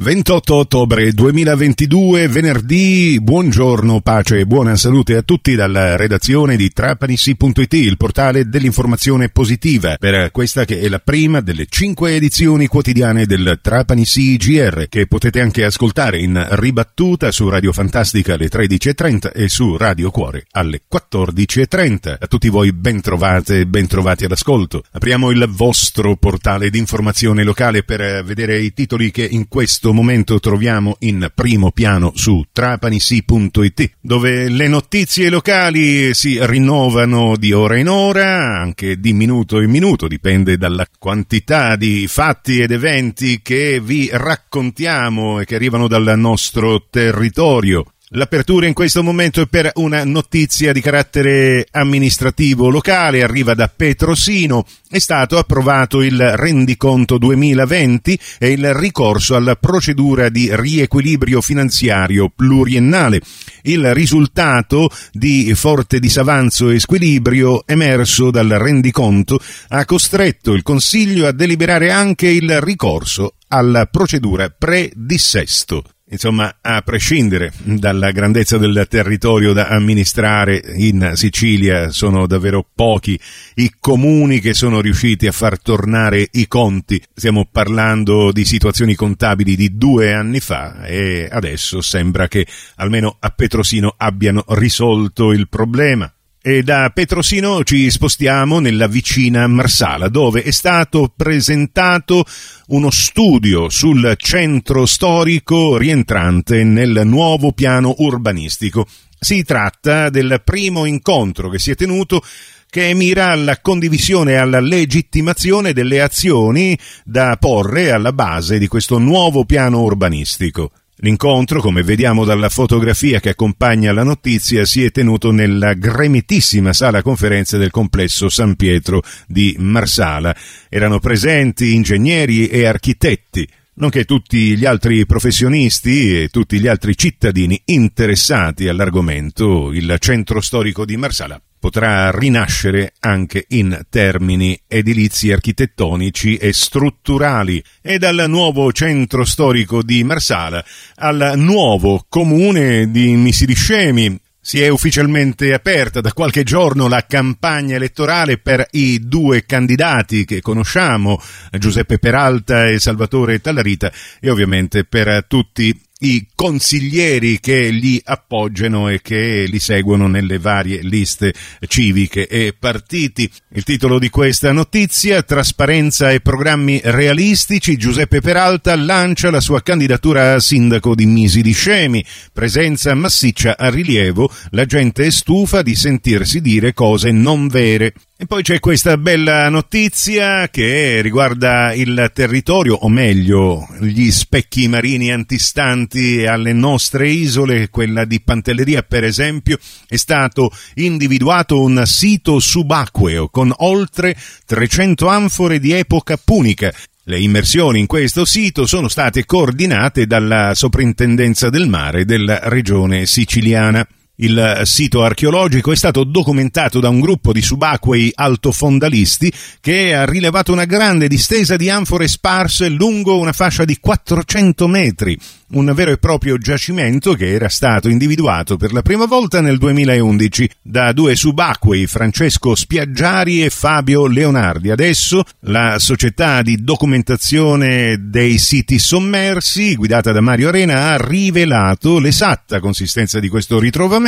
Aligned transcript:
28 0.00 0.54
ottobre 0.54 1.10
2022, 1.10 2.28
venerdì, 2.28 3.18
buongiorno, 3.20 4.00
pace 4.00 4.38
e 4.38 4.46
buona 4.46 4.76
salute 4.76 5.16
a 5.16 5.22
tutti 5.22 5.56
dalla 5.56 5.96
redazione 5.96 6.54
di 6.54 6.70
Trapanisi.it, 6.70 7.72
il 7.72 7.96
portale 7.96 8.48
dell'informazione 8.48 9.28
positiva, 9.28 9.96
per 9.98 10.30
questa 10.30 10.64
che 10.64 10.78
è 10.78 10.88
la 10.88 11.00
prima 11.00 11.40
delle 11.40 11.66
cinque 11.68 12.14
edizioni 12.14 12.68
quotidiane 12.68 13.26
del 13.26 13.58
Trapanisi 13.60 14.36
GR, 14.36 14.86
che 14.88 15.08
potete 15.08 15.40
anche 15.40 15.64
ascoltare 15.64 16.18
in 16.18 16.46
ribattuta 16.50 17.32
su 17.32 17.48
Radio 17.48 17.72
Fantastica 17.72 18.34
alle 18.34 18.46
13.30 18.46 19.32
e 19.34 19.48
su 19.48 19.76
Radio 19.76 20.12
Cuore 20.12 20.46
alle 20.52 20.82
14.30. 20.88 22.18
A 22.20 22.26
tutti 22.28 22.48
voi 22.48 22.72
ben 22.72 23.00
trovate 23.00 23.58
e 23.58 23.66
ben 23.66 23.88
trovati 23.88 24.26
all'ascolto. 24.26 24.84
Apriamo 24.92 25.30
il 25.30 25.48
vostro 25.48 26.14
portale 26.14 26.70
di 26.70 26.78
informazione 26.78 27.42
locale 27.42 27.82
per 27.82 28.22
vedere 28.22 28.60
i 28.60 28.72
titoli 28.72 29.10
che 29.10 29.26
in 29.28 29.48
questo 29.48 29.86
questo 29.88 29.92
momento 29.92 30.38
troviamo 30.38 30.96
in 31.00 31.30
primo 31.34 31.70
piano 31.70 32.12
su 32.14 32.44
trapanisi.it, 32.52 33.92
dove 34.00 34.50
le 34.50 34.68
notizie 34.68 35.30
locali 35.30 36.12
si 36.12 36.38
rinnovano 36.40 37.36
di 37.38 37.52
ora 37.52 37.78
in 37.78 37.88
ora, 37.88 38.60
anche 38.60 39.00
di 39.00 39.14
minuto 39.14 39.60
in 39.60 39.70
minuto, 39.70 40.06
dipende 40.06 40.58
dalla 40.58 40.86
quantità 40.98 41.76
di 41.76 42.06
fatti 42.06 42.60
ed 42.60 42.70
eventi 42.70 43.40
che 43.40 43.80
vi 43.80 44.10
raccontiamo 44.12 45.40
e 45.40 45.46
che 45.46 45.54
arrivano 45.54 45.88
dal 45.88 46.18
nostro 46.18 46.86
territorio. 46.90 47.84
L'apertura 48.12 48.66
in 48.66 48.72
questo 48.72 49.02
momento 49.02 49.42
è 49.42 49.46
per 49.46 49.70
una 49.74 50.02
notizia 50.02 50.72
di 50.72 50.80
carattere 50.80 51.66
amministrativo 51.70 52.70
locale, 52.70 53.22
arriva 53.22 53.52
da 53.52 53.68
Petrosino, 53.68 54.64
è 54.88 54.98
stato 54.98 55.36
approvato 55.36 56.00
il 56.00 56.18
rendiconto 56.36 57.18
2020 57.18 58.18
e 58.38 58.52
il 58.52 58.72
ricorso 58.72 59.36
alla 59.36 59.56
procedura 59.56 60.30
di 60.30 60.48
riequilibrio 60.50 61.42
finanziario 61.42 62.32
pluriennale. 62.34 63.20
Il 63.64 63.92
risultato 63.92 64.88
di 65.12 65.54
forte 65.54 66.00
disavanzo 66.00 66.70
e 66.70 66.80
squilibrio 66.80 67.66
emerso 67.66 68.30
dal 68.30 68.48
rendiconto 68.48 69.38
ha 69.68 69.84
costretto 69.84 70.54
il 70.54 70.62
Consiglio 70.62 71.26
a 71.26 71.32
deliberare 71.32 71.90
anche 71.90 72.28
il 72.28 72.58
ricorso 72.62 73.34
alla 73.48 73.84
procedura 73.84 74.48
pre-dissesto. 74.48 75.82
Insomma, 76.10 76.56
a 76.62 76.80
prescindere 76.80 77.52
dalla 77.62 78.12
grandezza 78.12 78.56
del 78.56 78.86
territorio 78.88 79.52
da 79.52 79.68
amministrare 79.68 80.62
in 80.76 81.12
Sicilia, 81.14 81.90
sono 81.90 82.26
davvero 82.26 82.66
pochi 82.74 83.18
i 83.56 83.74
comuni 83.78 84.40
che 84.40 84.54
sono 84.54 84.80
riusciti 84.80 85.26
a 85.26 85.32
far 85.32 85.60
tornare 85.60 86.26
i 86.32 86.48
conti. 86.48 87.02
Stiamo 87.14 87.46
parlando 87.50 88.32
di 88.32 88.46
situazioni 88.46 88.94
contabili 88.94 89.54
di 89.54 89.76
due 89.76 90.14
anni 90.14 90.40
fa 90.40 90.84
e 90.84 91.28
adesso 91.30 91.82
sembra 91.82 92.26
che 92.26 92.46
almeno 92.76 93.16
a 93.20 93.28
Petrosino 93.28 93.94
abbiano 93.96 94.44
risolto 94.48 95.32
il 95.32 95.46
problema. 95.48 96.10
E 96.40 96.62
da 96.62 96.90
Petrosino 96.94 97.64
ci 97.64 97.90
spostiamo 97.90 98.60
nella 98.60 98.86
vicina 98.86 99.48
Marsala, 99.48 100.08
dove 100.08 100.42
è 100.42 100.52
stato 100.52 101.12
presentato 101.14 102.24
uno 102.68 102.90
studio 102.90 103.68
sul 103.68 104.14
centro 104.16 104.86
storico 104.86 105.76
rientrante 105.76 106.62
nel 106.62 107.02
nuovo 107.04 107.50
piano 107.50 107.92
urbanistico. 107.98 108.86
Si 109.18 109.42
tratta 109.42 110.10
del 110.10 110.40
primo 110.44 110.84
incontro 110.84 111.50
che 111.50 111.58
si 111.58 111.72
è 111.72 111.74
tenuto 111.74 112.22
che 112.70 112.94
mira 112.94 113.30
alla 113.30 113.58
condivisione 113.60 114.32
e 114.32 114.36
alla 114.36 114.60
legittimazione 114.60 115.72
delle 115.72 116.00
azioni 116.00 116.78
da 117.04 117.36
porre 117.36 117.90
alla 117.90 118.12
base 118.12 118.58
di 118.58 118.68
questo 118.68 118.98
nuovo 118.98 119.44
piano 119.44 119.80
urbanistico. 119.80 120.70
L'incontro, 121.00 121.60
come 121.60 121.84
vediamo 121.84 122.24
dalla 122.24 122.48
fotografia 122.48 123.20
che 123.20 123.28
accompagna 123.28 123.92
la 123.92 124.02
notizia, 124.02 124.64
si 124.64 124.82
è 124.82 124.90
tenuto 124.90 125.30
nella 125.30 125.74
gremitissima 125.74 126.72
sala 126.72 127.02
conferenze 127.02 127.56
del 127.56 127.70
complesso 127.70 128.28
San 128.28 128.56
Pietro 128.56 129.02
di 129.28 129.54
Marsala. 129.58 130.34
Erano 130.68 130.98
presenti 130.98 131.72
ingegneri 131.72 132.48
e 132.48 132.66
architetti, 132.66 133.46
nonché 133.74 134.04
tutti 134.06 134.56
gli 134.56 134.64
altri 134.64 135.06
professionisti 135.06 136.22
e 136.22 136.28
tutti 136.30 136.58
gli 136.58 136.66
altri 136.66 136.96
cittadini 136.96 137.60
interessati 137.66 138.66
all'argomento. 138.66 139.70
Il 139.72 139.94
centro 140.00 140.40
storico 140.40 140.84
di 140.84 140.96
Marsala 140.96 141.40
potrà 141.58 142.10
rinascere 142.10 142.94
anche 143.00 143.44
in 143.48 143.80
termini 143.88 144.58
edilizi 144.66 145.32
architettonici 145.32 146.36
e 146.36 146.52
strutturali 146.52 147.62
e 147.82 147.98
dal 147.98 148.24
nuovo 148.28 148.72
centro 148.72 149.24
storico 149.24 149.82
di 149.82 150.04
Marsala 150.04 150.64
al 150.96 151.34
nuovo 151.36 152.06
comune 152.08 152.90
di 152.90 153.14
Misiliscemi. 153.16 154.20
Si 154.40 154.62
è 154.62 154.68
ufficialmente 154.68 155.52
aperta 155.52 156.00
da 156.00 156.12
qualche 156.14 156.42
giorno 156.42 156.88
la 156.88 157.04
campagna 157.06 157.74
elettorale 157.74 158.38
per 158.38 158.66
i 158.70 159.00
due 159.06 159.44
candidati 159.44 160.24
che 160.24 160.40
conosciamo, 160.40 161.20
Giuseppe 161.58 161.98
Peralta 161.98 162.66
e 162.66 162.78
Salvatore 162.78 163.40
Tallarita, 163.40 163.92
e 164.20 164.30
ovviamente 164.30 164.84
per 164.84 165.26
tutti 165.28 165.78
i 166.00 166.28
consiglieri 166.34 167.40
che 167.40 167.70
li 167.70 168.00
appoggiano 168.04 168.88
e 168.88 169.00
che 169.02 169.46
li 169.48 169.58
seguono 169.58 170.06
nelle 170.06 170.38
varie 170.38 170.80
liste 170.82 171.34
civiche 171.66 172.28
e 172.28 172.54
partiti. 172.56 173.28
Il 173.50 173.64
titolo 173.64 173.98
di 173.98 174.08
questa 174.08 174.52
notizia, 174.52 175.22
Trasparenza 175.22 176.10
e 176.10 176.20
programmi 176.20 176.80
realistici, 176.84 177.76
Giuseppe 177.76 178.20
Peralta 178.20 178.76
lancia 178.76 179.30
la 179.30 179.40
sua 179.40 179.62
candidatura 179.62 180.34
a 180.34 180.40
sindaco 180.40 180.94
di 180.94 181.06
Misi 181.06 181.42
di 181.42 181.52
Scemi, 181.52 182.04
presenza 182.32 182.94
massiccia 182.94 183.56
a 183.56 183.68
rilievo, 183.68 184.30
la 184.50 184.66
gente 184.66 185.06
è 185.06 185.10
stufa 185.10 185.62
di 185.62 185.74
sentirsi 185.74 186.40
dire 186.40 186.72
cose 186.74 187.10
non 187.10 187.48
vere. 187.48 187.92
E 188.20 188.26
poi 188.26 188.42
c'è 188.42 188.58
questa 188.58 188.96
bella 188.96 189.48
notizia 189.48 190.48
che 190.48 191.00
riguarda 191.02 191.72
il 191.72 192.10
territorio, 192.12 192.74
o 192.74 192.88
meglio, 192.88 193.64
gli 193.78 194.10
specchi 194.10 194.66
marini 194.66 195.12
antistanti 195.12 196.26
alle 196.26 196.52
nostre 196.52 197.08
isole, 197.08 197.68
quella 197.68 198.04
di 198.04 198.20
Pantelleria 198.20 198.82
per 198.82 199.04
esempio, 199.04 199.56
è 199.86 199.94
stato 199.94 200.50
individuato 200.74 201.62
un 201.62 201.80
sito 201.86 202.40
subacqueo 202.40 203.28
con 203.28 203.54
oltre 203.58 204.16
300 204.46 205.06
anfore 205.06 205.60
di 205.60 205.70
epoca 205.70 206.16
punica. 206.16 206.74
Le 207.04 207.20
immersioni 207.20 207.78
in 207.78 207.86
questo 207.86 208.24
sito 208.24 208.66
sono 208.66 208.88
state 208.88 209.26
coordinate 209.26 210.08
dalla 210.08 210.54
Soprintendenza 210.56 211.50
del 211.50 211.68
Mare 211.68 212.04
della 212.04 212.40
regione 212.48 213.06
siciliana. 213.06 213.86
Il 214.20 214.62
sito 214.64 215.04
archeologico 215.04 215.70
è 215.70 215.76
stato 215.76 216.02
documentato 216.02 216.80
da 216.80 216.88
un 216.88 216.98
gruppo 216.98 217.32
di 217.32 217.40
subacquei 217.40 218.10
altofondalisti 218.12 219.32
che 219.60 219.94
ha 219.94 220.04
rilevato 220.04 220.50
una 220.50 220.64
grande 220.64 221.06
distesa 221.06 221.54
di 221.54 221.70
anfore 221.70 222.08
sparse 222.08 222.68
lungo 222.68 223.16
una 223.16 223.32
fascia 223.32 223.64
di 223.64 223.78
400 223.78 224.66
metri, 224.66 225.16
un 225.50 225.72
vero 225.72 225.92
e 225.92 225.98
proprio 225.98 226.36
giacimento 226.36 227.14
che 227.14 227.30
era 227.30 227.48
stato 227.48 227.88
individuato 227.88 228.56
per 228.56 228.72
la 228.72 228.82
prima 228.82 229.04
volta 229.04 229.40
nel 229.40 229.56
2011 229.56 230.50
da 230.62 230.90
due 230.90 231.14
subacquei, 231.14 231.86
Francesco 231.86 232.56
Spiaggiari 232.56 233.44
e 233.44 233.50
Fabio 233.50 234.08
Leonardi. 234.08 234.72
Adesso 234.72 235.22
la 235.42 235.78
società 235.78 236.42
di 236.42 236.56
documentazione 236.64 237.96
dei 238.00 238.38
siti 238.38 238.80
sommersi, 238.80 239.76
guidata 239.76 240.10
da 240.10 240.20
Mario 240.20 240.48
Arena, 240.48 240.90
ha 240.90 240.96
rivelato 240.96 242.00
l'esatta 242.00 242.58
consistenza 242.58 243.20
di 243.20 243.28
questo 243.28 243.60
ritrovamento 243.60 244.06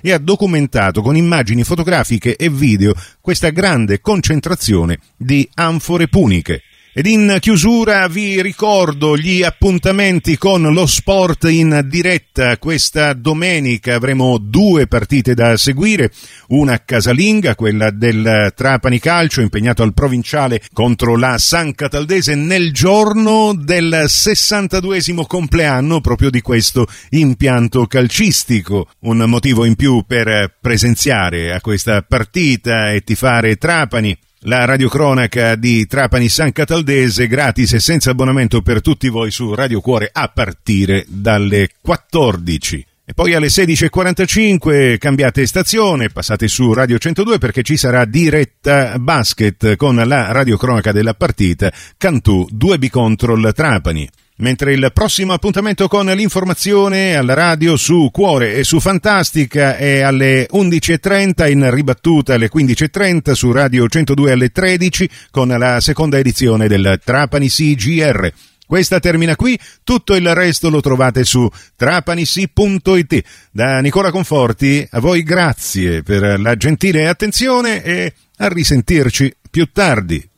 e 0.00 0.12
ha 0.12 0.18
documentato 0.18 1.02
con 1.02 1.16
immagini 1.16 1.64
fotografiche 1.64 2.36
e 2.36 2.48
video 2.48 2.94
questa 3.20 3.50
grande 3.50 4.00
concentrazione 4.00 4.98
di 5.16 5.48
anfore 5.54 6.08
puniche. 6.08 6.62
Ed 6.96 7.06
in 7.06 7.38
chiusura 7.40 8.06
vi 8.06 8.40
ricordo 8.40 9.16
gli 9.16 9.42
appuntamenti 9.42 10.38
con 10.38 10.62
lo 10.62 10.86
sport 10.86 11.42
in 11.50 11.84
diretta. 11.88 12.56
Questa 12.56 13.14
domenica 13.14 13.96
avremo 13.96 14.38
due 14.38 14.86
partite 14.86 15.34
da 15.34 15.56
seguire, 15.56 16.12
una 16.50 16.84
casalinga, 16.84 17.56
quella 17.56 17.90
del 17.90 18.52
Trapani 18.54 19.00
Calcio, 19.00 19.40
impegnato 19.40 19.82
al 19.82 19.92
provinciale 19.92 20.62
contro 20.72 21.16
la 21.16 21.36
San 21.36 21.74
Cataldese 21.74 22.36
nel 22.36 22.72
giorno 22.72 23.54
del 23.56 24.04
62 24.06 25.00
compleanno 25.26 26.00
proprio 26.00 26.30
di 26.30 26.42
questo 26.42 26.86
impianto 27.10 27.88
calcistico. 27.88 28.86
Un 29.00 29.16
motivo 29.26 29.64
in 29.64 29.74
più 29.74 30.04
per 30.06 30.58
presenziare 30.60 31.52
a 31.52 31.60
questa 31.60 32.02
partita 32.02 32.92
e 32.92 33.00
tifare 33.00 33.56
Trapani 33.56 34.16
la 34.46 34.64
radiocronaca 34.64 35.54
di 35.54 35.86
Trapani 35.86 36.28
San 36.28 36.52
Cataldese 36.52 37.26
gratis 37.26 37.74
e 37.74 37.80
senza 37.80 38.10
abbonamento 38.10 38.60
per 38.62 38.80
tutti 38.80 39.08
voi 39.08 39.30
su 39.30 39.54
Radio 39.54 39.80
Cuore 39.80 40.10
a 40.12 40.28
partire 40.28 41.04
dalle 41.08 41.70
14. 41.80 42.86
E 43.06 43.12
poi 43.12 43.34
alle 43.34 43.48
16.45 43.48 44.98
cambiate 44.98 45.46
stazione, 45.46 46.08
passate 46.08 46.48
su 46.48 46.72
Radio 46.72 46.98
102 46.98 47.38
perché 47.38 47.62
ci 47.62 47.76
sarà 47.76 48.04
diretta 48.04 48.98
basket 48.98 49.76
con 49.76 49.96
la 49.96 50.32
radiocronaca 50.32 50.90
della 50.90 51.14
partita 51.14 51.72
Cantù 51.98 52.46
2B 52.50 52.88
Control 52.88 53.52
Trapani. 53.54 54.08
Mentre 54.36 54.72
il 54.72 54.90
prossimo 54.92 55.32
appuntamento 55.32 55.86
con 55.86 56.06
l'informazione 56.06 57.14
alla 57.14 57.34
radio 57.34 57.76
su 57.76 58.08
Cuore 58.10 58.54
e 58.54 58.64
su 58.64 58.80
Fantastica 58.80 59.76
è 59.76 60.00
alle 60.00 60.48
11.30 60.52 61.50
in 61.50 61.70
ribattuta 61.70 62.34
alle 62.34 62.50
15.30 62.52 63.32
su 63.32 63.52
Radio 63.52 63.86
102 63.86 64.32
alle 64.32 64.48
13 64.50 65.08
con 65.30 65.48
la 65.48 65.80
seconda 65.80 66.18
edizione 66.18 66.66
del 66.66 67.00
Trapani 67.04 67.48
CGR. 67.48 68.32
Questa 68.66 68.98
termina 68.98 69.36
qui, 69.36 69.58
tutto 69.84 70.14
il 70.14 70.34
resto 70.34 70.70
lo 70.70 70.80
trovate 70.80 71.22
su 71.24 71.48
trapanissi.it. 71.76 73.22
Da 73.52 73.78
Nicola 73.80 74.10
Conforti, 74.10 74.86
a 74.90 75.00
voi 75.00 75.22
grazie 75.22 76.02
per 76.02 76.40
la 76.40 76.56
gentile 76.56 77.06
attenzione 77.06 77.82
e 77.84 78.14
a 78.38 78.48
risentirci 78.48 79.32
più 79.50 79.70
tardi. 79.70 80.28